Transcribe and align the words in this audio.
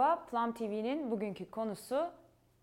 Merhaba, 0.00 0.26
Plum 0.26 0.52
TV'nin 0.52 1.10
bugünkü 1.10 1.50
konusu 1.50 2.10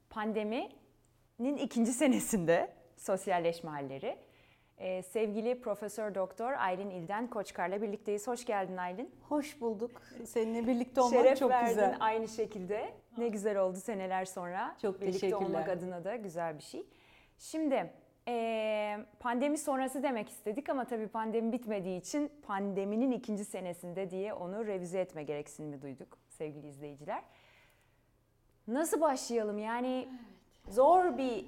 pandeminin 0.10 1.57
ikinci 1.57 1.94
senesinde 1.94 2.73
sosyalleşme 2.96 3.70
halleri. 3.70 4.18
Ee, 4.78 5.02
sevgili 5.02 5.61
Profesör 5.61 6.15
Doktor 6.15 6.54
Aylin 6.54 6.89
İlden 6.89 7.29
Koçkar'la 7.29 7.82
birlikteyiz. 7.82 8.28
Hoş 8.28 8.46
geldin 8.46 8.78
Aylin. 8.78 9.15
Hoş 9.29 9.61
bulduk. 9.61 10.02
Seninle 10.25 10.68
birlikte 10.68 11.02
olmak 11.02 11.14
Şeref 11.14 11.39
çok 11.39 11.50
verdin 11.50 11.70
güzel. 11.70 11.97
aynı 12.00 12.28
şekilde. 12.28 12.93
Ne 13.18 13.28
güzel 13.28 13.57
oldu 13.57 13.78
seneler 13.78 14.25
sonra. 14.25 14.75
Çok 14.82 15.01
birlikte 15.01 15.19
teşekkürler. 15.19 15.47
olmak 15.47 15.69
adına 15.69 16.04
da 16.04 16.15
güzel 16.15 16.57
bir 16.57 16.64
şey. 16.64 16.88
Şimdi 17.38 17.93
ee, 18.28 18.98
pandemi 19.20 19.57
sonrası 19.57 20.04
demek 20.04 20.29
istedik 20.29 20.70
ama 20.70 20.86
tabii 20.86 21.07
pandemi 21.07 21.51
bitmediği 21.51 22.00
için 22.00 22.32
pandeminin 22.47 23.11
ikinci 23.11 23.46
senesinde 23.46 24.10
diye 24.10 24.34
onu 24.34 24.68
revize 24.68 25.00
etme 25.00 25.24
gereksinimi 25.24 25.82
duyduk 25.82 26.18
sevgili 26.29 26.68
izleyiciler. 26.68 27.24
Nasıl 28.68 29.01
başlayalım? 29.01 29.57
Yani 29.57 30.07
zor 30.70 31.18
bir 31.18 31.46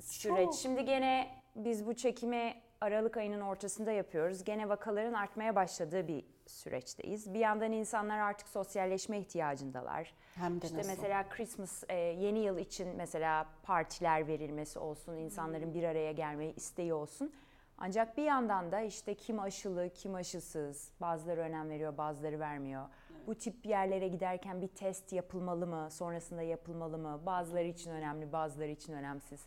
süreç. 0.00 0.44
Çok. 0.44 0.54
Şimdi 0.54 0.84
gene 0.84 1.28
biz 1.56 1.86
bu 1.86 1.94
çekimi 1.94 2.54
Aralık 2.80 3.16
ayının 3.16 3.40
ortasında 3.40 3.92
yapıyoruz. 3.92 4.44
Gene 4.44 4.68
vakaların 4.68 5.12
artmaya 5.12 5.56
başladığı 5.56 6.08
bir 6.08 6.24
süreçteyiz. 6.50 7.34
Bir 7.34 7.38
yandan 7.38 7.72
insanlar 7.72 8.18
artık 8.18 8.48
sosyalleşme 8.48 9.18
ihtiyacındalar. 9.18 10.14
Hem 10.34 10.60
de 10.60 10.66
işte 10.66 10.78
nasıl? 10.78 10.90
mesela 10.90 11.28
Christmas 11.28 11.84
e, 11.88 11.94
yeni 11.96 12.38
yıl 12.38 12.58
için 12.58 12.88
mesela 12.96 13.46
partiler 13.62 14.26
verilmesi 14.26 14.78
olsun, 14.78 15.16
insanların 15.16 15.74
bir 15.74 15.82
araya 15.82 16.12
gelmeyi 16.12 16.54
isteği 16.54 16.94
olsun. 16.94 17.32
Ancak 17.78 18.16
bir 18.16 18.22
yandan 18.22 18.72
da 18.72 18.80
işte 18.80 19.14
kim 19.14 19.40
aşılı, 19.40 19.90
kim 19.94 20.14
aşısız, 20.14 20.90
bazıları 21.00 21.40
önem 21.40 21.70
veriyor, 21.70 21.98
bazıları 21.98 22.40
vermiyor. 22.40 22.84
Bu 23.26 23.34
tip 23.34 23.66
yerlere 23.66 24.08
giderken 24.08 24.62
bir 24.62 24.68
test 24.68 25.12
yapılmalı 25.12 25.66
mı, 25.66 25.88
sonrasında 25.90 26.42
yapılmalı 26.42 26.98
mı? 26.98 27.20
Bazıları 27.26 27.64
için 27.64 27.90
önemli, 27.90 28.32
bazıları 28.32 28.70
için 28.70 28.92
önemsiz. 28.92 29.40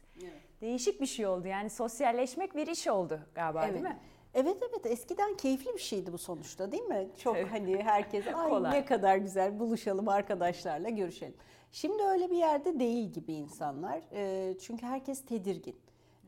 Değişik 0.62 1.02
bir 1.02 1.06
şey 1.06 1.28
oldu 1.28 1.47
yani 1.47 1.70
sosyalleşmek 1.70 2.56
bir 2.56 2.68
iş 2.68 2.88
oldu 2.88 3.20
galiba 3.36 3.64
Evet. 3.66 3.73
değil 3.73 3.86
mi? 3.86 4.00
Evet 4.34 4.58
evet 4.70 4.86
eskiden 4.86 5.38
keyifli 5.38 5.74
bir 5.74 5.80
şeydi 5.80 6.14
bu 6.14 6.18
sonuçta 6.18 6.72
değil 6.72 6.84
mi? 6.84 7.10
Çok 7.18 7.38
Evet. 7.38 7.52
hani 7.52 7.84
herkes 7.84 8.28
ay 8.28 8.50
Kolay. 8.50 8.72
ne 8.74 8.86
kadar 8.86 9.18
güzel 9.18 9.60
buluşalım 9.60 10.10
arkadaşlarla 10.10 10.90
görüşelim. 10.90 11.34
Şimdi 11.72 12.04
öyle 12.04 12.32
bir 12.32 12.38
yerde 12.38 12.80
değil 12.80 13.12
gibi 13.12 13.34
insanlar. 13.34 14.02
Ee, 14.14 14.58
çünkü 14.62 14.86
herkes 14.86 15.26
tedirgin. 15.26 15.76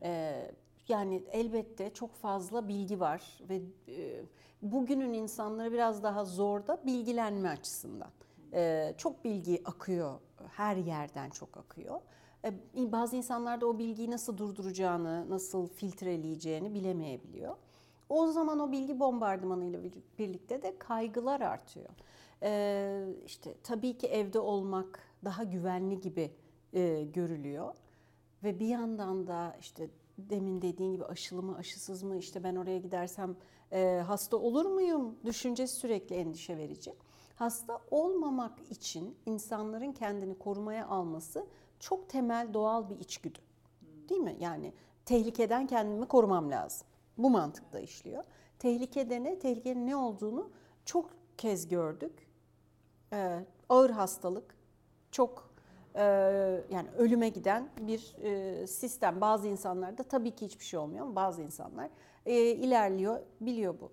Ee, 0.02 0.50
yani 0.88 1.22
elbette 1.32 1.90
çok 1.94 2.14
fazla 2.14 2.68
bilgi 2.68 3.00
var 3.00 3.38
ve 3.48 3.60
e, 3.88 4.22
bugünün 4.62 5.12
insanları 5.12 5.72
biraz 5.72 6.02
daha 6.02 6.24
zorda 6.24 6.86
bilgilenme 6.86 7.48
açısından. 7.48 8.10
Ee, 8.52 8.94
çok 8.98 9.24
bilgi 9.24 9.62
akıyor, 9.64 10.18
her 10.56 10.76
yerden 10.76 11.30
çok 11.30 11.56
akıyor. 11.56 12.00
Ee, 12.44 12.92
Bazı 12.92 13.16
insanlar 13.16 13.60
da 13.60 13.66
o 13.66 13.78
bilgiyi 13.78 14.10
nasıl 14.10 14.38
durduracağını, 14.38 15.30
nasıl 15.30 15.68
filtreleyeceğini 15.68 16.74
bilemeyebiliyor. 16.74 17.56
O 18.14 18.26
zaman 18.26 18.58
o 18.58 18.72
bilgi 18.72 19.00
bombardımanıyla 19.00 19.82
bir- 19.84 19.92
birlikte 20.18 20.62
de 20.62 20.78
kaygılar 20.78 21.40
artıyor. 21.40 21.88
Ee, 22.42 23.04
işte 23.26 23.54
tabii 23.62 23.98
ki 23.98 24.06
evde 24.06 24.38
olmak 24.38 24.98
daha 25.24 25.44
güvenli 25.44 26.00
gibi 26.00 26.30
e, 26.72 27.04
görülüyor. 27.04 27.74
Ve 28.44 28.60
bir 28.60 28.66
yandan 28.66 29.26
da 29.26 29.56
işte 29.60 29.90
demin 30.18 30.62
dediğin 30.62 30.92
gibi 30.92 31.04
aşılı 31.04 31.42
mı 31.42 31.56
aşısız 31.56 32.02
mı 32.02 32.16
işte 32.16 32.44
ben 32.44 32.56
oraya 32.56 32.78
gidersem 32.78 33.36
e, 33.72 34.02
hasta 34.06 34.36
olur 34.36 34.64
muyum 34.66 35.16
düşüncesi 35.24 35.74
sürekli 35.76 36.14
endişe 36.16 36.56
verici. 36.56 36.94
Hasta 37.36 37.80
olmamak 37.90 38.58
için 38.70 39.16
insanların 39.26 39.92
kendini 39.92 40.38
korumaya 40.38 40.86
alması 40.88 41.46
çok 41.80 42.08
temel 42.08 42.54
doğal 42.54 42.90
bir 42.90 42.98
içgüdü. 43.00 43.38
Değil 44.08 44.20
mi? 44.20 44.36
Yani 44.40 44.72
tehlikeden 45.04 45.66
kendimi 45.66 46.06
korumam 46.08 46.50
lazım. 46.50 46.86
Bu 47.18 47.30
mantıkla 47.30 47.80
işliyor. 47.80 48.24
Tehlikede 48.58 49.24
ne? 49.24 49.38
Tehlikenin 49.38 49.86
ne 49.86 49.96
olduğunu 49.96 50.50
çok 50.84 51.10
kez 51.36 51.68
gördük. 51.68 52.28
Ee, 53.12 53.44
ağır 53.68 53.90
hastalık, 53.90 54.56
çok 55.10 55.50
e, 55.94 56.02
yani 56.70 56.88
ölüme 56.98 57.28
giden 57.28 57.68
bir 57.80 58.16
e, 58.22 58.66
sistem. 58.66 59.20
Bazı 59.20 59.48
insanlarda 59.48 60.02
tabii 60.02 60.30
ki 60.30 60.46
hiçbir 60.46 60.64
şey 60.64 60.78
olmuyor 60.78 61.06
ama 61.06 61.16
bazı 61.16 61.42
insanlar 61.42 61.90
e, 62.26 62.34
ilerliyor, 62.40 63.20
biliyor 63.40 63.74
bu. 63.80 63.92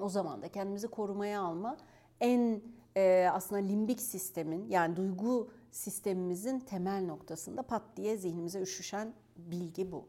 O 0.00 0.08
zaman 0.08 0.42
da 0.42 0.48
kendimizi 0.48 0.88
korumaya 0.88 1.40
alma 1.42 1.76
en 2.20 2.62
e, 2.96 3.28
aslında 3.32 3.60
limbik 3.60 4.00
sistemin 4.00 4.68
yani 4.68 4.96
duygu 4.96 5.50
sistemimizin 5.70 6.60
temel 6.60 7.04
noktasında 7.04 7.62
pat 7.62 7.82
diye 7.96 8.16
zihnimize 8.16 8.60
üşüşen 8.60 9.14
bilgi 9.36 9.92
bu. 9.92 10.08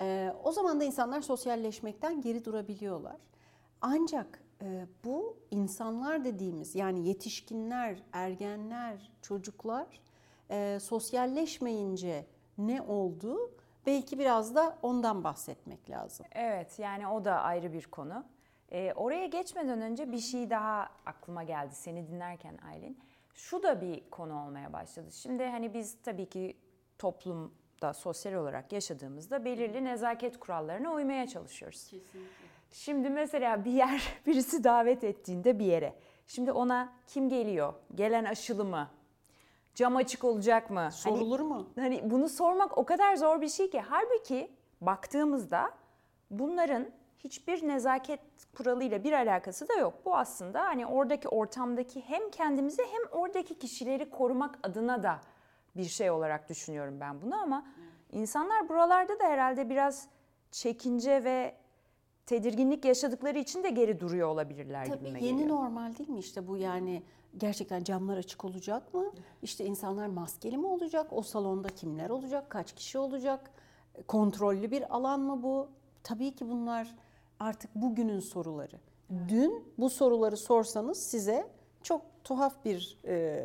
E, 0.00 0.34
o 0.44 0.52
zaman 0.52 0.80
da 0.80 0.84
insanlar 0.84 1.20
sosyalleşmekten 1.20 2.20
geri 2.20 2.44
durabiliyorlar. 2.44 3.16
Ancak 3.80 4.42
e, 4.62 4.86
bu 5.04 5.36
insanlar 5.50 6.24
dediğimiz 6.24 6.74
yani 6.74 7.08
yetişkinler, 7.08 8.02
ergenler, 8.12 9.12
çocuklar 9.22 10.00
e, 10.50 10.78
sosyalleşmeyince 10.80 12.26
ne 12.58 12.82
oldu? 12.82 13.50
Belki 13.86 14.18
biraz 14.18 14.54
da 14.54 14.78
ondan 14.82 15.24
bahsetmek 15.24 15.90
lazım. 15.90 16.26
Evet 16.32 16.78
yani 16.78 17.08
o 17.08 17.24
da 17.24 17.40
ayrı 17.40 17.72
bir 17.72 17.84
konu. 17.84 18.24
Ee, 18.72 18.92
oraya 18.96 19.26
geçmeden 19.26 19.80
önce 19.80 20.12
bir 20.12 20.18
şey 20.18 20.50
daha 20.50 20.88
aklıma 21.06 21.42
geldi 21.42 21.74
seni 21.74 22.08
dinlerken 22.08 22.58
Aylin. 22.68 22.98
Şu 23.34 23.62
da 23.62 23.80
bir 23.80 24.10
konu 24.10 24.46
olmaya 24.46 24.72
başladı. 24.72 25.12
Şimdi 25.12 25.44
hani 25.44 25.74
biz 25.74 26.02
tabii 26.02 26.28
ki 26.28 26.56
toplumda 27.76 27.94
sosyal 27.94 28.32
olarak 28.32 28.72
yaşadığımızda 28.72 29.44
belirli 29.44 29.84
nezaket 29.84 30.40
kurallarına 30.40 30.92
uymaya 30.92 31.26
çalışıyoruz. 31.26 31.90
Şimdi 32.72 33.10
mesela 33.10 33.64
bir 33.64 33.72
yer 33.72 34.02
birisi 34.26 34.64
davet 34.64 35.04
ettiğinde 35.04 35.58
bir 35.58 35.64
yere. 35.64 35.94
Şimdi 36.26 36.52
ona 36.52 36.92
kim 37.06 37.28
geliyor? 37.28 37.74
Gelen 37.94 38.24
aşılı 38.24 38.64
mı? 38.64 38.88
Cam 39.74 39.96
açık 39.96 40.24
olacak 40.24 40.70
mı? 40.70 40.80
Hani 40.80 40.92
Sorulur 40.92 41.40
mu? 41.40 41.68
Hani 41.78 42.10
bunu 42.10 42.28
sormak 42.28 42.78
o 42.78 42.84
kadar 42.84 43.16
zor 43.16 43.40
bir 43.40 43.48
şey 43.48 43.70
ki. 43.70 43.80
Halbuki 43.80 44.50
baktığımızda 44.80 45.70
bunların 46.30 46.86
hiçbir 47.18 47.68
nezaket 47.68 48.20
kuralıyla 48.56 49.04
bir 49.04 49.12
alakası 49.12 49.68
da 49.68 49.74
yok. 49.74 49.94
Bu 50.04 50.16
aslında 50.16 50.64
hani 50.64 50.86
oradaki 50.86 51.28
ortamdaki 51.28 52.00
hem 52.00 52.30
kendimizi 52.30 52.82
hem 52.82 53.20
oradaki 53.20 53.58
kişileri 53.58 54.10
korumak 54.10 54.58
adına 54.62 55.02
da 55.02 55.20
bir 55.76 55.84
şey 55.84 56.10
olarak 56.10 56.48
düşünüyorum 56.48 57.00
ben 57.00 57.22
bunu 57.22 57.34
ama 57.42 57.66
insanlar 58.12 58.68
buralarda 58.68 59.18
da 59.20 59.24
herhalde 59.24 59.70
biraz 59.70 60.08
çekince 60.50 61.24
ve 61.24 61.54
tedirginlik 62.26 62.84
yaşadıkları 62.84 63.38
için 63.38 63.64
de 63.64 63.70
geri 63.70 64.00
duruyor 64.00 64.28
olabilirler 64.28 64.86
Tabii 64.86 65.06
yeni 65.08 65.20
geliyor. 65.20 65.48
normal 65.48 65.96
değil 65.96 66.08
mi 66.08 66.18
işte 66.18 66.48
bu 66.48 66.56
yani 66.56 67.02
gerçekten 67.36 67.84
camlar 67.84 68.16
açık 68.16 68.44
olacak 68.44 68.94
mı? 68.94 69.12
İşte 69.42 69.64
insanlar 69.64 70.06
maskeli 70.06 70.58
mi 70.58 70.66
olacak? 70.66 71.06
O 71.12 71.22
salonda 71.22 71.68
kimler 71.68 72.10
olacak? 72.10 72.50
Kaç 72.50 72.72
kişi 72.72 72.98
olacak? 72.98 73.50
Kontrollü 74.08 74.70
bir 74.70 74.96
alan 74.96 75.20
mı 75.20 75.42
bu? 75.42 75.68
Tabii 76.02 76.34
ki 76.34 76.48
bunlar 76.50 76.96
artık 77.40 77.74
bugünün 77.74 78.20
soruları. 78.20 78.76
Dün 79.28 79.64
bu 79.78 79.90
soruları 79.90 80.36
sorsanız 80.36 80.98
size 81.02 81.48
çok 81.82 82.02
tuhaf 82.24 82.64
bir 82.64 82.98
e, 83.04 83.44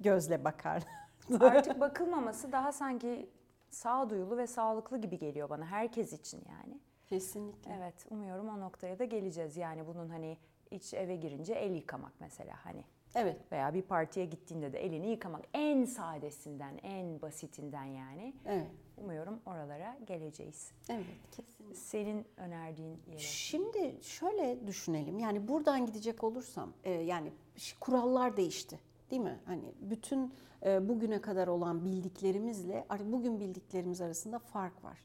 gözle 0.00 0.44
bakar. 0.44 0.82
Artık 1.40 1.80
bakılmaması 1.80 2.52
daha 2.52 2.72
sanki 2.72 3.30
sağduyulu 3.70 4.36
ve 4.36 4.46
sağlıklı 4.46 4.98
gibi 4.98 5.18
geliyor 5.18 5.50
bana 5.50 5.66
herkes 5.66 6.12
için 6.12 6.42
yani. 6.48 6.80
Kesinlikle. 7.06 7.72
Evet, 7.78 8.06
umuyorum 8.10 8.48
o 8.48 8.60
noktaya 8.60 8.98
da 8.98 9.04
geleceğiz. 9.04 9.56
Yani 9.56 9.86
bunun 9.86 10.08
hani 10.08 10.38
iç 10.70 10.94
eve 10.94 11.16
girince 11.16 11.54
el 11.54 11.74
yıkamak 11.74 12.12
mesela 12.20 12.54
hani 12.64 12.84
Evet. 13.14 13.52
veya 13.52 13.74
bir 13.74 13.82
partiye 13.82 14.26
gittiğinde 14.26 14.72
de 14.72 14.84
elini 14.84 15.10
yıkamak 15.10 15.44
en 15.54 15.84
sadesinden, 15.84 16.78
en 16.82 17.22
basitinden 17.22 17.84
yani. 17.84 18.34
Evet. 18.46 18.66
Umuyorum 18.96 19.40
oralara 19.46 19.98
geleceğiz. 20.06 20.72
Evet, 20.88 21.04
kesinlikle. 21.32 21.74
Senin 21.76 22.26
önerdiğin 22.36 23.02
yere. 23.06 23.18
Şimdi 23.18 23.96
şöyle 24.02 24.66
düşünelim. 24.66 25.18
Yani 25.18 25.48
buradan 25.48 25.86
gidecek 25.86 26.24
olursam 26.24 26.72
e, 26.84 26.92
yani 26.92 27.32
kurallar 27.80 28.36
değişti. 28.36 28.78
Değil 29.10 29.22
mi? 29.22 29.40
Hani 29.44 29.74
bütün 29.80 30.34
e, 30.64 30.88
bugüne 30.88 31.20
kadar 31.20 31.48
olan 31.48 31.84
bildiklerimizle 31.84 32.86
bugün 33.04 33.40
bildiklerimiz 33.40 34.00
arasında 34.00 34.38
fark 34.38 34.84
var. 34.84 34.98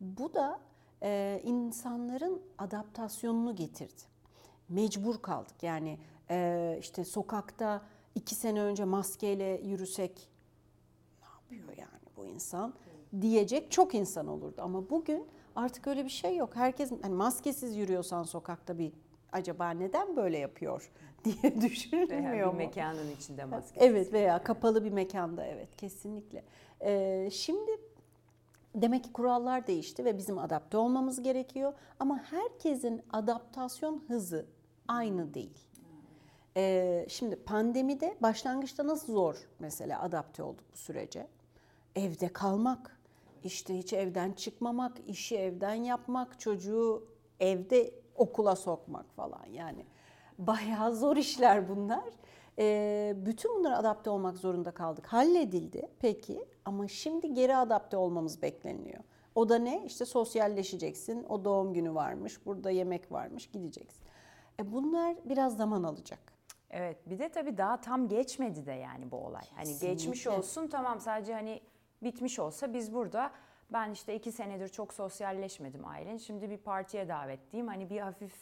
Bu 0.00 0.34
da 0.34 0.60
e, 1.02 1.40
insanların 1.44 2.42
adaptasyonunu 2.58 3.56
getirdi. 3.56 4.02
Mecbur 4.68 5.22
kaldık. 5.22 5.62
Yani 5.62 5.98
e, 6.30 6.76
işte 6.80 7.04
sokakta 7.04 7.82
iki 8.14 8.34
sene 8.34 8.60
önce 8.60 8.84
maskeyle 8.84 9.60
yürüsek 9.64 10.28
ne 11.22 11.26
yapıyor 11.56 11.76
yani 11.78 12.02
bu 12.16 12.26
insan 12.26 12.74
diyecek 13.20 13.70
çok 13.70 13.94
insan 13.94 14.28
olurdu. 14.28 14.62
Ama 14.62 14.90
bugün 14.90 15.26
artık 15.56 15.86
öyle 15.86 16.04
bir 16.04 16.10
şey 16.10 16.36
yok. 16.36 16.56
Herkes 16.56 16.92
hani 17.02 17.14
maskesiz 17.14 17.76
yürüyorsan 17.76 18.22
sokakta 18.22 18.78
bir 18.78 18.92
acaba 19.32 19.70
neden 19.70 20.16
böyle 20.16 20.38
yapıyor 20.38 20.90
diye 21.26 21.60
düşünülmüyor 21.60 22.32
Veya 22.32 22.46
mu? 22.46 22.52
bir 22.52 22.58
mekanın 22.58 23.10
içinde 23.10 23.44
maske. 23.44 23.80
Evet 23.80 24.12
veya 24.12 24.42
kapalı 24.42 24.84
bir 24.84 24.92
mekanda 24.92 25.46
evet 25.46 25.76
kesinlikle. 25.76 26.44
Ee, 26.84 27.28
şimdi 27.32 27.70
demek 28.74 29.04
ki 29.04 29.12
kurallar 29.12 29.66
değişti 29.66 30.04
ve 30.04 30.18
bizim 30.18 30.38
adapte 30.38 30.76
olmamız 30.76 31.22
gerekiyor. 31.22 31.72
Ama 32.00 32.18
herkesin 32.30 33.02
adaptasyon 33.12 34.04
hızı 34.08 34.46
aynı 34.88 35.34
değil. 35.34 35.58
Ee, 36.56 37.06
şimdi 37.08 37.36
pandemide 37.36 38.16
başlangıçta 38.22 38.86
nasıl 38.86 39.12
zor 39.12 39.48
mesela 39.58 40.02
adapte 40.02 40.42
olduk 40.42 40.64
bu 40.72 40.76
sürece? 40.76 41.26
Evde 41.94 42.28
kalmak, 42.28 43.00
işte 43.44 43.78
hiç 43.78 43.92
evden 43.92 44.32
çıkmamak, 44.32 44.96
işi 45.06 45.36
evden 45.36 45.74
yapmak, 45.74 46.40
çocuğu 46.40 47.08
evde 47.40 47.94
okula 48.14 48.56
sokmak 48.56 49.14
falan 49.14 49.46
yani. 49.52 49.86
Bayağı 50.38 50.96
zor 50.96 51.16
işler 51.16 51.68
bunlar. 51.68 52.04
Ee, 52.58 53.14
bütün 53.16 53.54
bunlara 53.58 53.78
adapte 53.78 54.10
olmak 54.10 54.38
zorunda 54.38 54.70
kaldık. 54.70 55.06
Halledildi 55.06 55.88
peki 55.98 56.44
ama 56.64 56.88
şimdi 56.88 57.34
geri 57.34 57.56
adapte 57.56 57.96
olmamız 57.96 58.42
bekleniyor. 58.42 59.00
O 59.34 59.48
da 59.48 59.58
ne? 59.58 59.84
İşte 59.84 60.04
sosyalleşeceksin. 60.04 61.24
O 61.28 61.44
doğum 61.44 61.72
günü 61.74 61.94
varmış, 61.94 62.46
burada 62.46 62.70
yemek 62.70 63.12
varmış, 63.12 63.46
gideceksin. 63.50 64.06
E 64.60 64.72
bunlar 64.72 65.16
biraz 65.24 65.56
zaman 65.56 65.82
alacak. 65.82 66.18
Evet 66.70 67.10
bir 67.10 67.18
de 67.18 67.28
tabii 67.28 67.58
daha 67.58 67.80
tam 67.80 68.08
geçmedi 68.08 68.66
de 68.66 68.72
yani 68.72 69.10
bu 69.10 69.16
olay. 69.16 69.44
Hani 69.54 69.78
geçmiş 69.78 70.18
Kesinlikle. 70.18 70.30
olsun 70.30 70.68
tamam 70.68 71.00
sadece 71.00 71.34
hani 71.34 71.60
bitmiş 72.02 72.38
olsa 72.38 72.74
biz 72.74 72.94
burada 72.94 73.30
ben 73.72 73.90
işte 73.90 74.14
iki 74.14 74.32
senedir 74.32 74.68
çok 74.68 74.94
sosyalleşmedim 74.94 75.86
ailen. 75.86 76.16
Şimdi 76.16 76.50
bir 76.50 76.58
partiye 76.58 77.08
davetliyim. 77.08 77.68
Hani 77.68 77.90
bir 77.90 78.00
hafif 78.00 78.34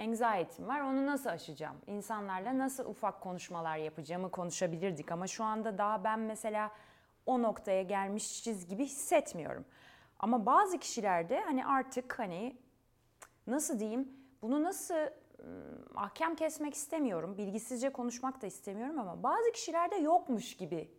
anxiety'm 0.00 0.68
var. 0.68 0.80
Onu 0.80 1.06
nasıl 1.06 1.30
aşacağım? 1.30 1.76
İnsanlarla 1.86 2.58
nasıl 2.58 2.84
ufak 2.86 3.20
konuşmalar 3.20 3.76
yapacağımı 3.76 4.30
konuşabilirdik. 4.30 5.12
Ama 5.12 5.26
şu 5.26 5.44
anda 5.44 5.78
daha 5.78 6.04
ben 6.04 6.20
mesela 6.20 6.70
o 7.26 7.42
noktaya 7.42 7.82
gelmişiz 7.82 8.68
gibi 8.68 8.84
hissetmiyorum. 8.84 9.64
Ama 10.18 10.46
bazı 10.46 10.78
kişilerde 10.78 11.40
hani 11.40 11.66
artık 11.66 12.18
hani 12.18 12.56
nasıl 13.46 13.78
diyeyim 13.78 14.08
bunu 14.42 14.62
nasıl 14.62 14.94
ım, 14.94 15.10
ahkam 15.96 16.34
kesmek 16.34 16.74
istemiyorum. 16.74 17.38
Bilgisizce 17.38 17.90
konuşmak 17.90 18.42
da 18.42 18.46
istemiyorum 18.46 18.98
ama 18.98 19.22
bazı 19.22 19.52
kişilerde 19.52 19.96
yokmuş 19.96 20.56
gibi 20.56 20.90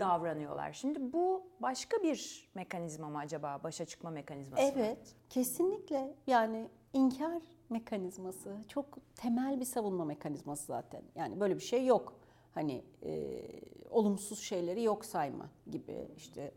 davranıyorlar. 0.00 0.72
Şimdi 0.72 1.12
bu 1.12 1.46
başka 1.60 2.02
bir 2.02 2.48
mekanizma 2.54 3.08
mı 3.08 3.18
acaba? 3.18 3.60
Başa 3.64 3.84
çıkma 3.84 4.10
mekanizması 4.10 4.62
mı? 4.62 4.72
Evet, 4.76 5.16
kesinlikle. 5.30 6.14
Yani 6.26 6.68
inkar 6.92 7.42
mekanizması 7.70 8.56
çok 8.68 8.86
temel 9.16 9.60
bir 9.60 9.64
savunma 9.64 10.04
mekanizması 10.04 10.66
zaten. 10.66 11.02
Yani 11.14 11.40
böyle 11.40 11.54
bir 11.54 11.60
şey 11.60 11.86
yok. 11.86 12.14
Hani 12.54 12.82
e, 13.02 13.42
olumsuz 13.90 14.38
şeyleri 14.38 14.82
yok 14.82 15.04
sayma 15.04 15.50
gibi 15.70 16.08
işte 16.16 16.52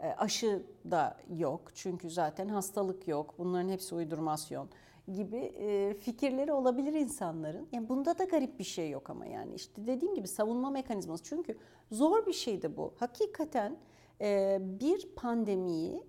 e, 0.00 0.08
aşı 0.08 0.62
da 0.90 1.16
yok 1.36 1.60
çünkü 1.74 2.10
zaten 2.10 2.48
hastalık 2.48 3.08
yok. 3.08 3.34
Bunların 3.38 3.68
hepsi 3.68 3.94
uydurmasyon 3.94 4.68
gibi 5.12 5.36
e, 5.36 5.94
fikirleri 5.94 6.52
olabilir 6.52 6.92
insanların. 6.92 7.68
Yani 7.72 7.88
bunda 7.88 8.18
da 8.18 8.24
garip 8.24 8.58
bir 8.58 8.64
şey 8.64 8.90
yok 8.90 9.10
ama 9.10 9.26
yani 9.26 9.54
işte 9.54 9.86
dediğim 9.86 10.14
gibi 10.14 10.28
savunma 10.28 10.70
mekanizması. 10.70 11.24
Çünkü 11.24 11.58
zor 11.90 12.26
bir 12.26 12.32
şeydi 12.32 12.76
bu. 12.76 12.94
Hakikaten 12.98 13.76
e, 14.20 14.58
bir 14.60 15.08
pandemiyi 15.16 16.02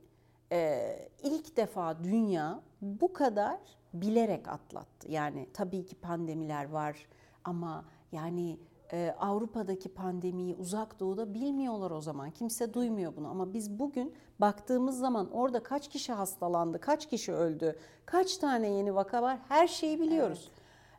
ee, 0.52 1.10
ilk 1.24 1.58
defa 1.58 2.04
dünya 2.04 2.62
bu 2.82 3.14
kadar 3.14 3.60
bilerek 4.02 4.48
atlattı. 4.48 5.12
Yani 5.12 5.50
tabii 5.54 5.86
ki 5.86 5.96
pandemiler 5.96 6.70
var 6.70 7.08
ama 7.44 7.86
yani 8.12 8.60
e, 8.92 9.16
Avrupa'daki 9.20 9.90
pandemiyi 9.90 10.56
uzak 10.56 11.00
doğuda 11.00 11.34
bilmiyorlar 11.34 11.92
o 11.92 12.02
zaman. 12.02 12.32
Kimse 12.32 12.74
duymuyor 12.74 13.16
bunu 13.16 13.28
ama 13.28 13.54
biz 13.54 13.80
bugün 13.80 14.14
baktığımız 14.40 15.00
zaman 15.00 15.32
orada 15.32 15.64
kaç 15.64 15.90
kişi 15.90 16.14
hastalandı, 16.14 16.82
kaç 16.82 17.10
kişi 17.10 17.34
öldü, 17.34 17.80
kaç 18.06 18.38
tane 18.38 18.70
yeni 18.70 18.96
vaka 18.96 19.22
var 19.22 19.40
her 19.48 19.68
şeyi 19.68 20.00
biliyoruz. 20.00 20.52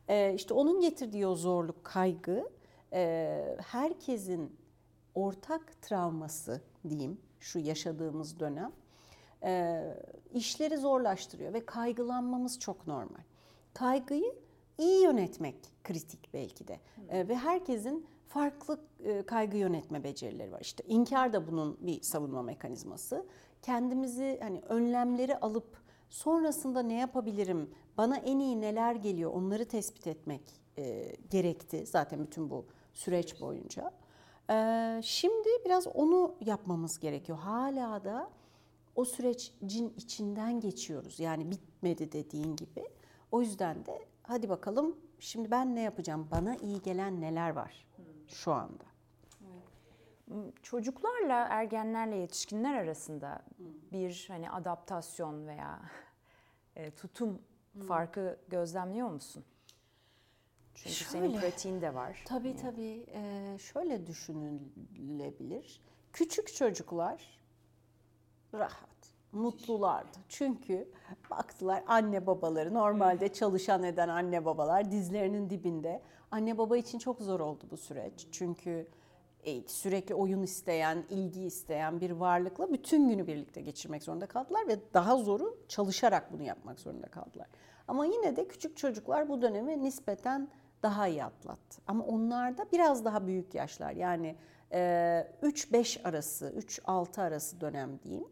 Ee, 0.08 0.34
işte 0.34 0.54
onun 0.54 0.81
getirdiği 0.81 1.26
o 1.26 1.34
zorluk, 1.34 1.84
kaygı 1.84 2.48
e, 2.93 3.56
herkesin 3.66 4.56
ortak 5.14 5.82
travması 5.82 6.60
diyeyim 6.88 7.20
şu 7.40 7.58
yaşadığımız 7.58 8.40
dönem 8.40 8.72
e, 9.43 9.83
işleri 10.35 10.77
zorlaştırıyor 10.77 11.53
ve 11.53 11.67
kaygılanmamız 11.67 12.59
çok 12.61 12.87
normal. 12.87 13.23
Kaygıyı 13.75 14.35
iyi 14.79 15.03
yönetmek 15.03 15.56
kritik 15.85 16.35
belki 16.35 16.69
de 16.69 16.81
E, 17.09 17.29
ve 17.29 17.37
herkesin 17.37 18.06
farklı 18.29 18.81
e, 19.05 19.23
kaygı 19.23 19.56
yönetme 19.56 20.05
becerileri 20.05 20.53
var. 20.53 20.61
İşte 20.61 20.85
inkar 20.87 21.33
da 21.33 21.47
bunun 21.47 21.77
bir 21.81 22.03
savunma 22.03 22.43
mekanizması. 22.43 23.27
Kendimizi 23.62 24.38
hani 24.43 24.61
önlemleri 24.69 25.37
alıp 25.37 25.77
sonrasında 26.11 26.82
ne 26.82 26.94
yapabilirim, 26.94 27.71
bana 27.99 28.17
en 28.17 28.39
iyi 28.39 28.61
neler 28.61 28.94
geliyor 28.94 29.32
onları 29.35 29.65
tespit 29.65 30.06
etmek 30.06 30.43
e, 30.79 31.17
gerekti 31.31 31.87
zaten 31.87 32.27
bütün 32.27 32.50
bu 32.50 32.67
süreç 32.93 33.41
boyunca. 33.41 33.93
E, 34.50 35.00
şimdi 35.03 35.49
biraz 35.65 35.87
onu 35.87 36.35
yapmamız 36.41 36.99
gerekiyor. 36.99 37.39
Hala 37.39 38.05
da 38.05 38.31
o 38.96 39.04
sürecin 39.04 39.94
içinden 39.96 40.60
geçiyoruz. 40.60 41.20
Yani 41.20 41.50
bitmedi 41.50 42.12
dediğin 42.12 42.56
gibi. 42.56 42.88
O 43.32 43.40
yüzden 43.40 43.87
de 43.87 44.06
hadi 44.22 44.48
bakalım 44.48 44.96
şimdi 45.19 45.50
ben 45.50 45.75
ne 45.75 45.81
yapacağım? 45.81 46.28
Bana 46.31 46.56
iyi 46.56 46.82
gelen 46.82 47.20
neler 47.20 47.50
var 47.50 47.87
şu 48.28 48.52
anda? 48.52 48.84
Çocuklarla, 50.62 51.46
ergenlerle 51.50 52.16
yetişkinler 52.16 52.75
arasında 52.75 53.43
bir 53.93 54.25
hani 54.28 54.50
adaptasyon 54.50 55.46
veya 55.46 55.82
e, 56.76 56.90
tutum 56.90 57.43
farkı 57.88 58.38
gözlemliyor 58.48 59.08
musun? 59.08 59.44
Çünkü 60.75 61.04
senin 61.04 61.26
Şöyle. 61.26 61.40
pratiğin 61.40 61.81
de 61.81 61.94
var. 61.94 62.22
Tabii 62.26 62.56
tabii. 62.56 63.06
Ee, 63.12 63.56
şöyle 63.58 64.06
düşünülebilir. 64.06 65.81
Küçük 66.12 66.54
çocuklar 66.54 67.38
rahat, 68.54 69.12
mutlulardı. 69.32 70.19
Çünkü 70.28 70.88
baktılar 71.31 71.84
anne 71.87 72.26
babaları, 72.26 72.74
normalde 72.74 73.32
çalışan 73.32 73.82
eden 73.82 74.08
anne 74.08 74.44
babalar 74.44 74.91
dizlerinin 74.91 75.50
dibinde. 75.50 76.03
Anne 76.31 76.58
baba 76.58 76.76
için 76.76 76.98
çok 76.98 77.20
zor 77.20 77.41
oldu 77.41 77.65
bu 77.70 77.76
süreç. 77.76 78.26
Çünkü 78.32 78.88
e, 79.44 79.69
sürekli 79.69 80.15
oyun 80.15 80.43
isteyen, 80.43 81.05
ilgi 81.10 81.44
isteyen 81.44 82.00
bir 82.00 82.10
varlıkla 82.10 82.72
bütün 82.72 83.08
günü 83.08 83.26
birlikte 83.26 83.60
geçirmek 83.60 84.03
zorunda 84.03 84.26
kaldılar 84.26 84.69
ve 84.69 84.79
daha 84.94 85.17
zoru 85.17 85.58
çalışarak 85.69 86.32
bunu 86.32 86.43
yapmak 86.43 86.81
zorunda 86.81 87.06
kaldılar. 87.06 87.46
Ama 87.88 88.06
yine 88.06 88.36
de 88.36 88.48
küçük 88.48 88.76
çocuklar 88.76 89.29
bu 89.29 89.43
dönemi 89.43 89.82
nispeten 89.82 90.48
daha 90.82 91.08
iyi 91.08 91.24
atlattı. 91.24 91.82
Ama 91.86 92.05
onlarda 92.05 92.67
biraz 92.72 93.05
daha 93.05 93.26
büyük 93.26 93.55
yaşlar 93.55 93.93
yani 93.93 94.36
e, 94.72 94.79
3-5 95.43 96.08
arası, 96.08 96.55
3-6 96.56 97.22
arası 97.22 97.60
dönem 97.60 97.98
diyeyim. 98.03 98.29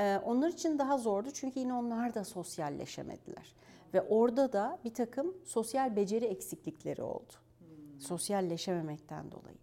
E, 0.00 0.18
onlar 0.24 0.48
için 0.48 0.78
daha 0.78 0.98
zordu 0.98 1.30
çünkü 1.34 1.60
yine 1.60 1.74
onlar 1.74 2.14
da 2.14 2.24
sosyalleşemediler. 2.24 3.54
Ve 3.94 4.02
orada 4.02 4.52
da 4.52 4.78
bir 4.84 4.94
takım 4.94 5.34
sosyal 5.44 5.96
beceri 5.96 6.24
eksiklikleri 6.24 7.02
oldu. 7.02 7.32
Sosyalleşememekten 7.98 9.32
dolayı. 9.32 9.56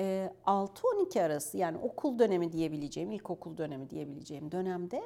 E, 0.00 0.32
6-12 0.46 1.22
arası 1.22 1.58
yani 1.58 1.78
okul 1.78 2.18
dönemi 2.18 2.52
diyebileceğim, 2.52 3.10
ilkokul 3.10 3.56
dönemi 3.56 3.90
diyebileceğim 3.90 4.52
dönemde 4.52 5.02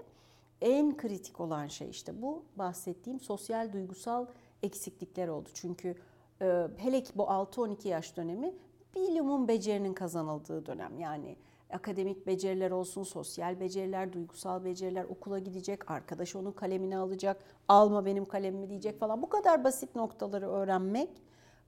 en 0.60 0.96
kritik 0.96 1.40
olan 1.40 1.66
şey 1.66 1.90
işte 1.90 2.22
bu 2.22 2.44
bahsettiğim 2.56 3.20
sosyal 3.20 3.72
duygusal 3.72 4.26
eksiklikler 4.62 5.28
oldu. 5.28 5.48
Çünkü 5.54 5.94
e, 6.42 6.68
hele 6.76 7.02
ki 7.02 7.12
bu 7.14 7.22
6-12 7.22 7.88
yaş 7.88 8.16
dönemi 8.16 8.54
bilumun 8.94 9.48
becerinin 9.48 9.94
kazanıldığı 9.94 10.66
dönem. 10.66 10.98
Yani 10.98 11.36
akademik 11.75 12.26
beceriler 12.26 12.71
olsun, 12.71 13.02
sosyal 13.02 13.61
beceriler, 13.61 14.12
duygusal 14.12 14.64
beceriler, 14.64 15.04
okula 15.04 15.38
gidecek, 15.38 15.90
arkadaş 15.90 16.37
onun 16.37 16.52
kalemini 16.52 16.97
alacak, 16.97 17.45
alma 17.69 18.07
benim 18.07 18.25
kalemimi 18.25 18.71
diyecek 18.71 19.00
falan. 19.00 19.23
Bu 19.23 19.28
kadar 19.28 19.64
basit 19.64 19.95
noktaları 19.97 20.49
öğrenmek 20.49 21.11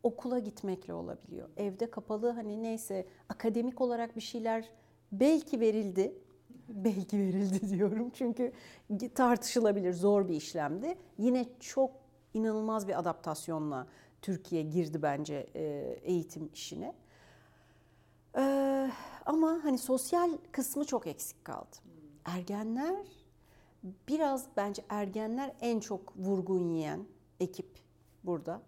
okula 0.02 0.38
gitmekle 0.38 0.94
olabiliyor. 0.94 1.48
Evde 1.56 1.90
kapalı 1.90 2.30
hani 2.30 2.62
neyse 2.62 3.06
akademik 3.28 3.80
olarak 3.80 4.16
bir 4.16 4.20
şeyler 4.20 4.68
belki 5.12 5.60
verildi. 5.60 6.14
Belki 6.68 7.18
verildi 7.18 7.68
diyorum 7.68 8.10
çünkü 8.10 8.52
tartışılabilir 9.14 9.92
zor 9.92 10.28
bir 10.28 10.34
işlemdi. 10.34 10.98
Yine 11.18 11.46
çok 11.60 11.90
inanılmaz 12.34 12.88
bir 12.88 12.98
adaptasyonla 12.98 13.86
Türkiye 14.22 14.62
girdi 14.62 15.02
bence 15.02 15.34
eğitim 16.02 16.50
işine. 16.54 16.94
Ee, 18.36 18.90
ama 19.26 19.60
hani 19.62 19.78
sosyal 19.78 20.30
kısmı 20.52 20.84
çok 20.84 21.06
eksik 21.06 21.44
kaldı. 21.44 21.76
Ergenler 22.24 23.06
biraz 24.08 24.46
bence 24.56 24.82
ergenler 24.88 25.52
en 25.60 25.80
çok 25.80 26.16
vurgun 26.16 26.68
yiyen 26.68 27.04
ekip 27.40 27.68
burada. 28.24 28.62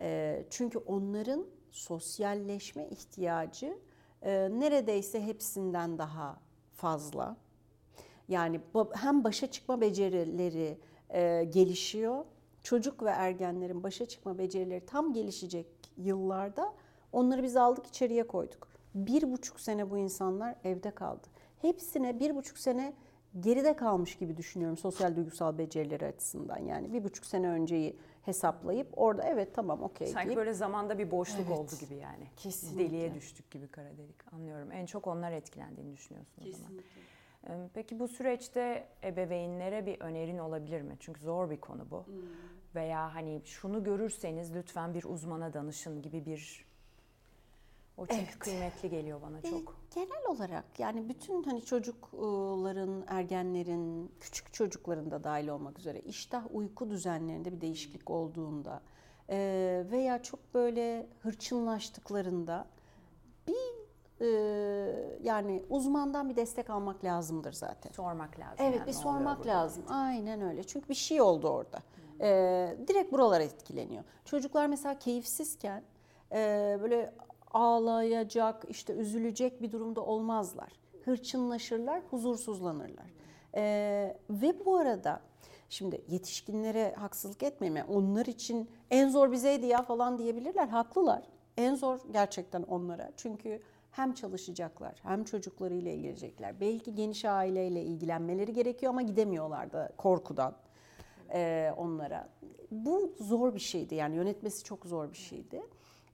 E, 0.00 0.44
çünkü 0.50 0.78
onların 0.78 1.46
sosyalleşme 1.70 2.88
ihtiyacı 2.88 3.78
e, 4.22 4.48
neredeyse 4.50 5.26
hepsinden 5.26 5.98
daha 5.98 6.40
fazla. 6.72 7.36
Yani 8.28 8.60
hem 8.94 9.24
başa 9.24 9.50
çıkma 9.50 9.80
becerileri 9.80 10.78
e, 11.10 11.44
gelişiyor. 11.44 12.24
Çocuk 12.62 13.02
ve 13.02 13.10
ergenlerin 13.10 13.82
başa 13.82 14.06
çıkma 14.06 14.38
becerileri 14.38 14.86
tam 14.86 15.12
gelişecek 15.12 15.66
yıllarda 15.96 16.74
onları 17.12 17.42
biz 17.42 17.56
aldık 17.56 17.86
içeriye 17.86 18.26
koyduk. 18.26 18.71
Bir 18.94 19.32
buçuk 19.32 19.60
sene 19.60 19.90
bu 19.90 19.98
insanlar 19.98 20.54
evde 20.64 20.90
kaldı. 20.90 21.26
Hepsine 21.62 22.20
bir 22.20 22.34
buçuk 22.36 22.58
sene 22.58 22.92
geride 23.40 23.76
kalmış 23.76 24.18
gibi 24.18 24.36
düşünüyorum 24.36 24.76
sosyal 24.76 25.16
duygusal 25.16 25.58
becerileri 25.58 26.06
açısından. 26.06 26.58
Yani 26.58 26.92
bir 26.92 27.04
buçuk 27.04 27.26
sene 27.26 27.48
önceyi 27.48 27.96
hesaplayıp 28.22 28.88
orada 28.96 29.22
evet 29.22 29.54
tamam 29.54 29.82
okey 29.82 30.06
Sanki 30.06 30.26
deyip 30.26 30.38
böyle 30.38 30.52
zamanda 30.52 30.98
bir 30.98 31.10
boşluk 31.10 31.46
Evet. 31.48 31.58
oldu 31.58 31.72
gibi 31.80 31.94
yani. 31.94 32.24
Kesinlikle. 32.36 32.84
Deliğe 32.84 33.14
düştük 33.14 33.50
gibi 33.50 33.68
kara 33.68 33.96
delik. 33.96 34.32
Anlıyorum. 34.32 34.72
En 34.72 34.86
çok 34.86 35.06
onlar 35.06 35.32
etkilendiğini 35.32 35.92
düşünüyorsun 35.92 36.42
o 36.48 36.50
zaman. 36.50 36.72
Peki 37.74 37.98
bu 37.98 38.08
süreçte 38.08 38.88
ebeveynlere 39.04 39.86
bir 39.86 40.00
önerin 40.00 40.38
olabilir 40.38 40.82
mi? 40.82 40.96
Çünkü 41.00 41.20
zor 41.20 41.50
bir 41.50 41.60
konu 41.60 41.90
bu. 41.90 42.04
Veya 42.74 43.14
hani 43.14 43.42
şunu 43.44 43.84
görürseniz 43.84 44.54
lütfen 44.54 44.94
bir 44.94 45.04
uzmana 45.04 45.52
danışın 45.52 46.02
gibi 46.02 46.26
bir 46.26 46.66
o 47.98 48.06
çünkü 48.06 48.22
Evet. 48.22 48.38
kıymetli 48.38 48.90
geliyor 48.90 49.22
bana 49.22 49.38
E, 49.38 49.42
çok. 49.42 49.76
Genel 49.94 50.26
olarak 50.28 50.64
yani 50.78 51.08
bütün 51.08 51.42
hani 51.42 51.64
çocukların, 51.64 53.04
ergenlerin, 53.06 54.12
küçük 54.20 54.52
çocukların 54.52 55.10
da 55.10 55.24
dahil 55.24 55.48
olmak 55.48 55.78
üzere 55.78 56.00
iştah 56.00 56.44
uyku 56.54 56.90
düzenlerinde 56.90 57.52
bir 57.52 57.60
değişiklik 57.60 58.10
olduğunda 58.10 58.82
e, 59.30 59.38
veya 59.90 60.22
çok 60.22 60.54
böyle 60.54 61.06
hırçınlaştıklarında 61.22 62.66
bir 63.46 63.82
e, 64.20 64.26
yani 65.22 65.62
uzmandan 65.70 66.28
bir 66.28 66.36
destek 66.36 66.70
almak 66.70 67.04
lazımdır 67.04 67.52
zaten. 67.52 67.92
Sormak 67.92 68.38
lazım. 68.38 68.56
Evet 68.66 68.78
yani 68.78 68.86
bir 68.86 68.92
sormak 68.92 69.38
burada? 69.38 69.48
lazım. 69.50 69.84
Aynen 69.88 70.40
öyle. 70.40 70.64
Çünkü 70.64 70.88
bir 70.88 70.94
şey 70.94 71.20
oldu 71.20 71.48
orada. 71.48 71.78
Ee, 72.20 72.76
direkt 72.88 73.12
buralar 73.12 73.40
etkileniyor. 73.40 74.04
Çocuklar 74.24 74.66
mesela 74.66 74.98
keyifsizken 74.98 75.82
e, 76.32 76.78
böyle 76.82 77.14
ağlayacak, 77.54 78.64
işte 78.68 78.92
üzülecek 78.92 79.62
bir 79.62 79.72
durumda 79.72 80.00
olmazlar. 80.00 80.72
Hırçınlaşırlar, 81.04 82.02
huzursuzlanırlar. 82.10 83.06
Ee, 83.54 84.16
ve 84.30 84.64
bu 84.64 84.76
arada 84.76 85.20
şimdi 85.68 86.02
yetişkinlere 86.08 86.94
haksızlık 86.94 87.42
yani 87.42 87.84
onlar 87.88 88.26
için 88.26 88.70
en 88.90 89.08
zor 89.08 89.32
bizeydi 89.32 89.66
ya 89.66 89.82
falan 89.82 90.18
diyebilirler. 90.18 90.68
Haklılar. 90.68 91.22
En 91.56 91.74
zor 91.74 91.98
gerçekten 92.12 92.62
onlara. 92.62 93.10
Çünkü 93.16 93.62
hem 93.90 94.14
çalışacaklar 94.14 94.94
hem 95.02 95.24
çocuklarıyla 95.24 95.92
ilgilenecekler. 95.92 96.60
Belki 96.60 96.94
geniş 96.94 97.24
aileyle 97.24 97.82
ilgilenmeleri 97.82 98.52
gerekiyor 98.52 98.90
ama 98.90 99.02
gidemiyorlar 99.02 99.72
da 99.72 99.92
korkudan 99.96 100.56
e, 101.32 101.72
onlara. 101.76 102.28
Bu 102.70 103.12
zor 103.20 103.54
bir 103.54 103.60
şeydi 103.60 103.94
yani 103.94 104.16
yönetmesi 104.16 104.64
çok 104.64 104.86
zor 104.86 105.12
bir 105.12 105.18
şeydi. 105.18 105.62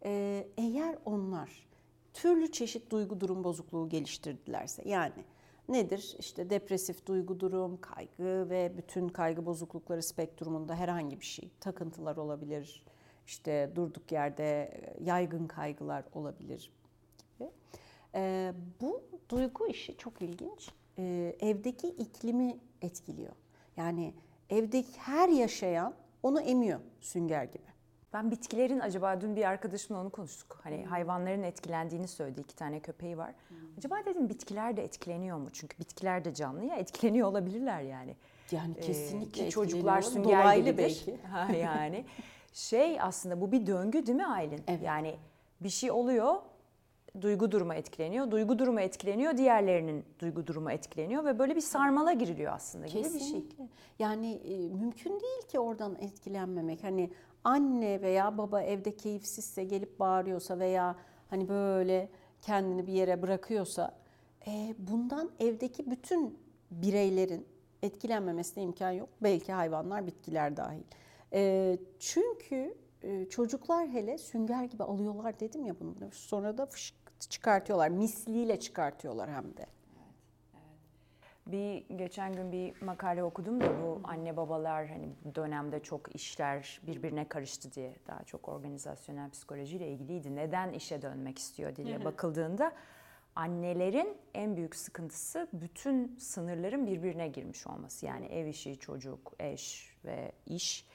E, 0.05 0.47
eğer 0.57 0.99
onlar 1.05 1.69
türlü 2.14 2.52
çeşit 2.52 2.90
duygu 2.90 3.21
durum 3.21 3.45
bozukluğu 3.45 3.88
geliştirdilerse 3.88 4.88
yani 4.88 5.25
nedir? 5.69 6.17
İşte 6.19 6.50
depresif 6.50 7.07
duygu 7.07 7.40
durum, 7.40 7.81
kaygı 7.81 8.50
ve 8.50 8.73
bütün 8.76 9.09
kaygı 9.09 9.47
bozuklukları 9.47 10.02
spektrumunda 10.02 10.75
herhangi 10.75 11.21
bir 11.21 11.26
şey. 11.26 11.50
Takıntılar 11.61 12.17
olabilir, 12.17 12.85
işte 13.26 13.73
durduk 13.75 14.12
yerde 14.12 14.62
e, 14.62 15.05
yaygın 15.05 15.47
kaygılar 15.47 16.05
olabilir 16.14 16.73
gibi. 17.38 17.50
Ee, 18.14 18.52
bu 18.81 19.02
duygu 19.28 19.67
işi 19.67 19.97
çok 19.97 20.23
ilginç. 20.23 20.71
Ee, 20.99 21.37
evdeki 21.40 21.88
iklimi 21.88 22.59
etkiliyor. 22.83 23.33
Yani 23.76 24.14
evdeki 24.50 24.99
her 24.99 25.28
yaşayan 25.28 25.95
onu 26.23 26.40
emiyor 26.40 26.81
sünger 27.00 27.45
gibi. 27.45 27.77
Ben 28.12 28.31
bitkilerin 28.31 28.81
acaba 28.81 29.21
dün 29.21 29.37
bir 29.37 29.45
arkadaşımla 29.45 30.00
onu 30.00 30.11
konuştuk. 30.11 30.61
Hani 30.62 30.85
hayvanların 30.85 31.43
etkilendiğini 31.43 32.09
söyledi. 32.09 32.41
iki 32.41 32.57
tane 32.57 32.81
köpeği 32.81 33.19
var. 33.19 33.35
Acaba 33.79 33.97
dedim 34.07 34.29
bitkiler 34.29 34.77
de 34.77 34.85
etkileniyor 34.85 35.38
mu? 35.38 35.49
Çünkü 35.53 35.79
bitkiler 35.79 36.25
de 36.25 36.35
canlı 36.35 36.65
ya 36.65 36.77
etkileniyor 36.77 37.29
olabilirler 37.29 37.81
yani. 37.81 38.17
Yani 38.50 38.75
Ee, 38.77 38.81
kesinlikle 38.81 39.45
ki 39.45 39.50
çocuklar 39.50 40.03
sünger 40.03 40.43
Dolaylı 40.43 40.65
gibidir. 40.71 41.05
belki. 41.07 41.19
Ha, 41.29 41.53
yani 41.53 42.05
şey 42.53 43.00
aslında 43.00 43.41
bu 43.41 43.53
bir 43.53 43.67
döngü 43.67 44.07
değil 44.07 44.19
mi 44.19 44.27
Aylin? 44.27 44.61
Evet. 44.69 44.83
Yani 44.83 45.17
bir 45.61 45.69
şey 45.69 45.91
oluyor, 45.91 46.35
duygu 47.21 47.53
durumu 47.53 47.75
etkileniyor, 47.75 48.31
duygu 48.31 48.59
durumu 48.59 48.81
etkileniyor, 48.81 49.37
diğerlerinin 49.37 50.05
duygu 50.21 50.47
durumu 50.47 50.71
etkileniyor 50.71 51.25
ve 51.25 51.38
böyle 51.38 51.57
bir 51.57 51.61
sarmala 51.61 52.12
giriliyor 52.12 52.53
aslında 52.53 52.87
gibi 52.87 52.99
bir 52.99 53.03
şey. 53.05 53.12
Kesinlikle. 53.19 53.69
Yani 53.99 54.33
e, 54.33 54.69
mümkün 54.69 55.11
değil 55.21 55.43
ki 55.49 55.59
oradan 55.61 55.97
etkilenmemek. 56.00 56.85
Hani 56.85 57.11
anne 57.49 58.02
veya 58.02 58.38
baba 58.38 58.62
evde 58.62 58.97
keyifsizse 58.97 59.64
gelip 59.64 60.00
bağırıyorsa 60.00 60.59
veya 60.59 60.97
hani 61.31 61.49
böyle 61.49 62.09
kendini 62.43 62.87
bir 62.87 62.93
yere 62.93 63.23
bırakıyorsa 63.23 63.95
e, 64.47 64.75
bundan 64.78 65.31
evdeki 65.40 65.90
bütün 65.90 66.38
bireylerin 66.71 67.47
etkilenmemesine 67.83 68.64
imkan 68.64 68.90
yok. 68.90 69.09
Belki 69.23 69.52
hayvanlar, 69.52 70.07
bitkiler 70.07 70.57
dahil. 70.57 70.83
E, 71.33 71.78
çünkü 71.99 72.75
e, 73.02 73.28
çocuklar 73.28 73.88
hele 73.88 74.19
sünger 74.19 74.64
gibi 74.64 74.85
alıyorlar 74.85 75.40
dedim 75.40 75.64
ya 75.64 75.81
bunu. 75.81 75.95
Sonra 76.12 76.59
da 76.59 76.67
fışk 76.67 76.95
çıkartıyorlar. 77.31 77.88
Misliyle 77.88 78.61
çıkartıyorlar 78.61 79.31
hem 79.31 79.57
de. 79.57 79.67
Bir 81.49 81.85
geçen 81.97 82.33
gün 82.33 82.52
bir 82.52 82.83
makale 82.83 83.23
okudum 83.23 83.61
da 83.61 83.83
bu 83.83 84.00
anne 84.05 84.37
babalar 84.37 84.87
hani 84.87 85.09
bu 85.25 85.35
dönemde 85.35 85.81
çok 85.81 86.14
işler 86.14 86.81
birbirine 86.87 87.28
karıştı 87.28 87.73
diye 87.73 87.97
daha 88.07 88.25
çok 88.25 88.49
organizasyonel 88.49 89.31
psikolojiyle 89.31 89.88
ilgiliydi. 89.88 90.37
Neden 90.37 90.73
işe 90.73 91.02
dönmek 91.02 91.38
istiyor 91.38 91.76
diye 91.76 92.05
bakıldığında 92.05 92.73
annelerin 93.37 94.17
en 94.35 94.57
büyük 94.57 94.76
sıkıntısı 94.76 95.49
bütün 95.52 96.17
sınırların 96.17 96.87
birbirine 96.87 97.28
girmiş 97.28 97.67
olması. 97.67 98.07
Yani 98.07 98.26
ev 98.26 98.47
işi, 98.47 98.78
çocuk, 98.78 99.33
eş 99.38 99.95
ve 100.05 100.33
iş. 100.47 100.87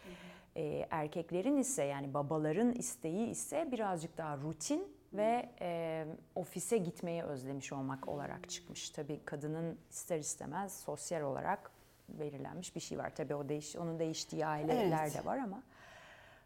Ee, 0.55 0.88
erkeklerin 0.89 1.57
ise 1.57 1.83
yani 1.83 2.13
babaların 2.13 2.72
isteği 2.72 3.27
ise 3.27 3.72
birazcık 3.72 4.17
daha 4.17 4.38
rutin 4.38 4.88
ve 5.13 5.50
e, 5.62 6.05
ofise 6.36 6.77
gitmeyi 6.77 7.24
özlemiş 7.24 7.74
olmak 7.74 8.08
olarak 8.08 8.50
çıkmış. 8.50 8.89
Tabii 8.89 9.20
kadının 9.25 9.77
ister 9.89 10.20
istemez 10.20 10.74
sosyal 10.79 11.22
olarak 11.22 11.72
belirlenmiş 12.10 12.75
bir 12.75 12.82
şey 12.82 12.98
var. 12.98 13.15
Tabii 13.15 13.36
o 13.36 13.50
değiş, 13.50 13.75
onun 13.75 14.00
değiştiği 14.00 14.46
aileler 14.46 15.03
Evet. 15.03 15.15
de 15.15 15.25
var 15.25 15.38
ama 15.38 15.63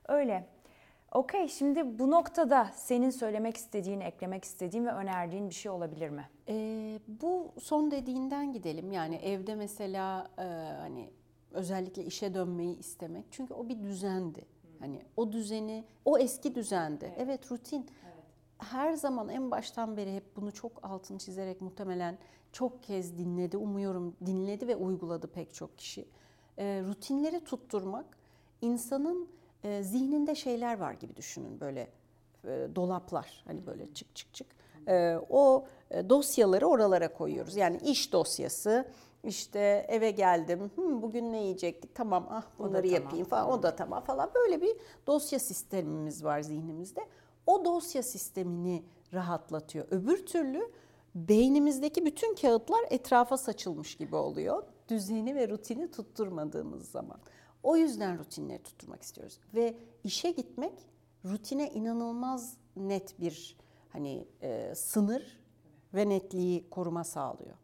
öyle. 0.08 0.46
Okey 1.12 1.48
şimdi 1.48 2.00
bu 2.00 2.12
noktada 2.12 2.70
senin 2.74 3.10
söylemek 3.10 3.58
istediğin, 3.58 4.00
eklemek 4.00 4.44
istediğin 4.44 4.86
ve 4.86 4.92
önerdiğin 4.92 5.50
bir 5.50 5.56
şey 5.56 5.72
olabilir 5.72 6.10
mi? 6.10 6.30
Ee, 6.50 7.00
bu 7.08 7.52
son 7.62 7.92
dediğinden 7.92 8.54
gidelim. 8.54 8.92
Yani 8.92 9.16
evde 9.16 9.56
mesela 9.56 10.28
e, 10.38 10.44
hani 10.80 11.10
özellikle 11.52 12.04
işe 12.04 12.34
dönmeyi 12.34 12.78
istemek. 12.80 13.26
Çünkü 13.32 13.54
o 13.54 13.70
bir 13.70 13.84
düzendi. 13.84 14.46
Hani 14.80 15.02
o 15.18 15.32
düzeni, 15.32 15.84
o 16.06 16.18
eski 16.18 16.56
düzendi. 16.56 17.14
Evet, 17.18 17.52
rutin. 17.52 17.86
Her 18.60 18.94
zaman 18.94 19.30
en 19.30 19.52
baştan 19.52 19.98
beri 19.98 20.16
hep 20.16 20.36
bunu 20.36 20.52
çok 20.52 20.72
altını 20.84 21.18
çizerek 21.18 21.62
muhtemelen 21.62 22.18
çok 22.52 22.84
kez 22.84 23.18
dinledi. 23.18 23.58
Umuyorum 23.58 24.16
dinledi 24.26 24.68
ve 24.68 24.76
uyguladı 24.76 25.28
pek 25.28 25.54
çok 25.54 25.78
kişi. 25.78 26.06
Ee, 26.58 26.82
rutinleri 26.88 27.44
tutturmak 27.44 28.06
insanın 28.62 29.28
e, 29.64 29.84
zihninde 29.84 30.36
şeyler 30.36 30.80
var 30.80 30.94
gibi 30.94 31.16
düşünün 31.16 31.60
böyle 31.60 31.88
e, 32.46 32.68
dolaplar 32.76 33.44
hani 33.48 33.66
böyle 33.68 33.94
çık 33.94 34.16
çık 34.16 34.34
çık. 34.34 34.48
E, 34.88 35.18
o 35.30 35.66
e, 35.92 36.10
dosyaları 36.10 36.68
oralara 36.68 37.14
koyuyoruz. 37.14 37.56
Yani 37.56 37.78
iş 37.78 38.14
dosyası 38.14 38.86
işte 39.24 39.86
eve 39.90 40.12
geldim 40.12 40.72
"Hmm, 40.76 41.02
bugün 41.02 41.32
ne 41.34 41.42
yiyecektik 41.44 41.96
tamam 41.96 42.28
ah 42.30 42.44
bunları 42.60 42.88
tamam. 42.88 43.04
yapayım 43.04 43.26
falan 43.26 43.52
o 43.52 43.64
da 43.64 43.76
tamam 43.76 44.04
falan 44.04 44.30
böyle 44.36 44.62
bir 44.62 44.78
dosya 45.08 45.40
sistemimiz 45.40 46.24
var 46.24 46.42
zihnimizde. 46.42 47.02
O 47.48 47.66
dosya 47.66 48.04
sistemini 48.04 48.84
rahatlatıyor. 49.14 49.88
Öbür 49.92 50.26
türlü 50.26 50.72
beynimizdeki 51.16 52.06
bütün 52.06 52.36
kağıtlar 52.36 52.86
etrafa 52.90 53.38
saçılmış 53.38 53.96
gibi 53.96 54.16
oluyor. 54.16 54.64
Düzeni 54.90 55.36
ve 55.36 55.50
rutini 55.50 55.92
tutturmadığımız 55.92 56.92
zaman. 56.92 57.20
O 57.64 57.78
yüzden 57.78 58.20
rutinleri 58.20 58.64
tutturmak 58.64 59.02
istiyoruz. 59.02 59.40
Ve 59.54 59.78
işe 60.04 60.32
gitmek 60.32 60.74
rutine 61.26 61.70
inanılmaz 61.70 62.58
net 62.76 63.20
bir 63.20 63.58
hani 63.90 64.28
e, 64.42 64.76
sınır 64.76 65.40
ve 65.94 66.10
netliği 66.10 66.70
koruma 66.70 67.04
sağlıyor. 67.04 67.56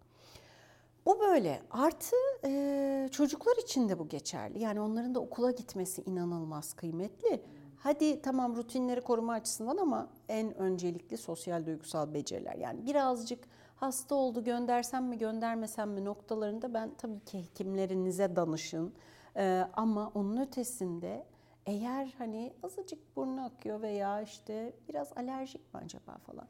Bu 1.06 1.20
böyle. 1.20 1.62
Artı 1.72 2.16
e, 2.46 3.10
çocuklar 3.12 3.58
için 3.58 3.90
de 3.90 4.00
bu 4.00 4.08
geçerli. 4.08 4.60
Yani 4.60 4.82
onların 4.82 5.16
da 5.16 5.20
okula 5.20 5.52
gitmesi 5.52 6.02
inanılmaz 6.02 6.74
kıymetli. 6.74 7.42
Hadi 7.84 8.22
tamam 8.22 8.56
rutinleri 8.56 9.02
koruma 9.02 9.34
açısından 9.34 9.78
ama 9.78 10.08
en 10.30 10.58
öncelikli 10.58 11.18
sosyal 11.18 11.66
duygusal 11.66 12.14
beceriler. 12.14 12.56
Yani 12.56 12.86
birazcık 12.86 13.40
hasta 13.76 14.16
oldu 14.16 14.44
göndersem 14.44 15.06
mi 15.06 15.18
göndermesem 15.18 15.90
mi 15.92 16.06
noktalarında 16.06 16.74
ben 16.74 16.92
tabii 16.98 17.20
ki 17.20 17.40
hekimlerinize 17.40 18.36
danışın. 18.36 18.94
Ee, 19.38 19.68
ama 19.74 20.12
onun 20.16 20.38
ötesinde 20.38 21.26
eğer 21.66 22.14
hani 22.18 22.54
azıcık 22.64 23.16
burnu 23.16 23.46
akıyor 23.46 23.82
veya 23.82 24.22
işte 24.22 24.74
biraz 24.90 25.18
alerjik 25.18 25.74
mi 25.74 25.80
acaba 25.86 26.18
falan. 26.18 26.48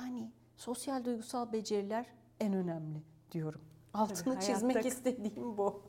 Yani 0.00 0.30
sosyal 0.56 1.04
duygusal 1.04 1.52
beceriler 1.52 2.06
en 2.40 2.52
önemli 2.52 3.02
diyorum. 3.32 3.60
Altını 3.94 4.34
Tabii, 4.34 4.44
çizmek 4.44 4.76
hayatta- 4.76 4.88
istediğim 4.88 5.58
bu. 5.58 5.82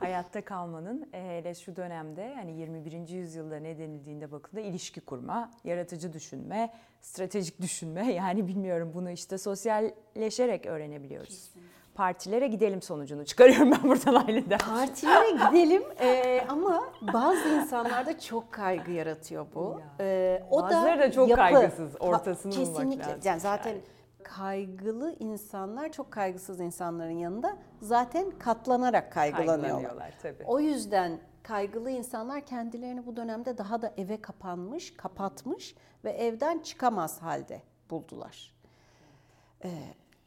Hayatta 0.00 0.44
kalmanın 0.44 1.08
e, 1.12 1.38
hele 1.38 1.54
şu 1.54 1.76
dönemde 1.76 2.34
hani 2.34 2.52
21. 2.52 3.08
yüzyılda 3.08 3.56
ne 3.56 3.78
denildiğinde 3.78 4.32
bakıldığında 4.32 4.60
ilişki 4.60 5.00
kurma, 5.00 5.50
yaratıcı 5.64 6.12
düşünme, 6.12 6.70
stratejik 7.00 7.60
düşünme 7.60 8.12
yani 8.12 8.48
bilmiyorum 8.48 8.92
bunu 8.94 9.10
işte 9.10 9.38
sosyalleşerek 9.38 10.66
öğrenebiliyoruz. 10.66 11.50
Partilere 11.94 12.46
gidelim 12.46 12.82
sonucunu 12.82 13.24
çıkarıyorum 13.24 13.70
ben 13.72 13.82
buradan 13.82 14.14
aileden. 14.14 14.58
Partilere 14.58 15.30
gidelim 15.50 15.82
Ee, 16.00 16.44
ama 16.48 16.84
bazı 17.12 17.48
insanlarda 17.48 18.18
çok 18.20 18.52
kaygı 18.52 18.90
yaratıyor 18.92 19.46
bu. 19.54 19.80
Ya. 19.80 20.06
Ee, 20.06 20.42
o 20.50 20.62
Bazıları 20.62 20.98
da 21.00 21.12
çok 21.12 21.34
kaygısız, 21.34 21.92
ortasını 22.00 22.52
bulmak 22.52 22.66
Kesinlikle. 22.66 23.04
lazım 23.04 23.20
Yani 23.24 23.40
zaten 23.40 23.70
yani. 23.70 23.80
Kaygılı 24.22 25.16
insanlar 25.20 25.92
çok 25.92 26.10
kaygısız 26.10 26.60
insanların 26.60 27.18
yanında 27.18 27.56
zaten 27.80 28.30
katlanarak 28.38 29.12
kaygılanıyorlar. 29.12 30.14
Tabii. 30.22 30.44
O 30.46 30.60
yüzden 30.60 31.20
kaygılı 31.42 31.90
insanlar 31.90 32.46
kendilerini 32.46 33.06
bu 33.06 33.16
dönemde 33.16 33.58
daha 33.58 33.82
da 33.82 33.94
eve 33.96 34.20
kapanmış, 34.20 34.96
kapatmış 34.96 35.74
ve 36.04 36.10
evden 36.10 36.58
çıkamaz 36.58 37.22
halde 37.22 37.62
buldular. 37.90 38.54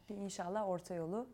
Bir 0.08 0.16
İnşallah 0.16 0.68
orta 0.68 0.94
yolu 0.94 1.26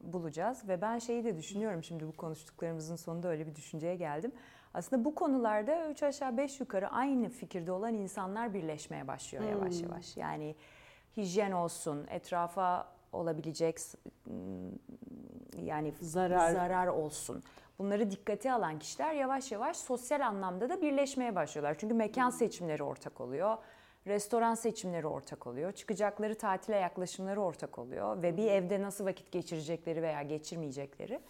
bulacağız 0.00 0.68
ve 0.68 0.80
ben 0.80 0.98
şeyi 0.98 1.24
de 1.24 1.36
düşünüyorum 1.36 1.82
şimdi 1.82 2.06
bu 2.06 2.12
konuştuklarımızın 2.12 2.96
sonunda 2.96 3.28
öyle 3.28 3.46
bir 3.46 3.54
düşünceye 3.54 3.96
geldim. 3.96 4.32
Aslında 4.74 5.04
bu 5.04 5.14
konularda 5.14 5.90
üç 5.90 6.02
aşağı 6.02 6.36
beş 6.36 6.60
yukarı 6.60 6.88
aynı 6.88 7.28
fikirde 7.28 7.72
olan 7.72 7.94
insanlar 7.94 8.54
birleşmeye 8.54 9.08
başlıyor 9.08 9.44
yavaş 9.44 9.82
yavaş. 9.82 10.16
Yani 10.16 10.56
hijyen 11.18 11.52
olsun, 11.52 12.06
etrafa 12.10 12.88
olabilecek 13.12 13.76
yani 15.62 15.94
Zarar. 16.00 16.52
zarar 16.52 16.86
olsun. 16.86 17.42
Bunları 17.78 18.10
dikkate 18.10 18.52
alan 18.52 18.78
kişiler 18.78 19.14
yavaş 19.14 19.52
yavaş 19.52 19.76
sosyal 19.76 20.20
anlamda 20.20 20.68
da 20.68 20.82
birleşmeye 20.82 21.34
başlıyorlar. 21.34 21.76
Çünkü 21.80 21.94
mekan 21.94 22.30
seçimleri 22.30 22.82
ortak 22.82 23.20
oluyor. 23.20 23.56
Restoran 24.06 24.54
seçimleri 24.54 25.06
ortak 25.06 25.46
oluyor. 25.46 25.72
Çıkacakları 25.72 26.34
tatile 26.34 26.76
yaklaşımları 26.76 27.40
ortak 27.42 27.78
oluyor. 27.78 28.22
Ve 28.22 28.36
bir 28.36 28.50
evde 28.50 28.82
nasıl 28.82 29.04
vakit 29.06 29.32
geçirecekleri 29.32 30.02
veya 30.02 30.22
geçirmeyecekleri. 30.22 31.20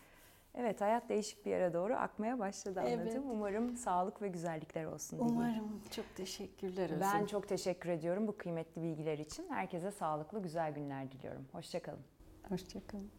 Evet 0.60 0.80
hayat 0.80 1.08
değişik 1.08 1.46
bir 1.46 1.50
yere 1.50 1.72
doğru 1.72 1.94
akmaya 1.94 2.38
başladı 2.38 2.80
anladım. 2.80 3.00
Evet. 3.02 3.20
Umarım 3.30 3.76
sağlık 3.76 4.22
ve 4.22 4.28
güzellikler 4.28 4.84
olsun 4.84 5.18
diyeyim. 5.18 5.36
Umarım. 5.36 5.82
Çok 5.90 6.16
teşekkürler 6.16 6.84
Özüm. 6.84 7.00
Ben 7.00 7.26
çok 7.26 7.48
teşekkür 7.48 7.88
ediyorum 7.90 8.26
bu 8.26 8.36
kıymetli 8.36 8.82
bilgiler 8.82 9.18
için. 9.18 9.48
Herkese 9.50 9.90
sağlıklı 9.90 10.42
güzel 10.42 10.74
günler 10.74 11.12
diliyorum. 11.12 11.46
Hoşçakalın. 11.52 12.04
Hoşçakalın. 12.48 13.10